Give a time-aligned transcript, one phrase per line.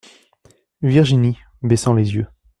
[0.81, 2.25] Virginie, baissant les yeux.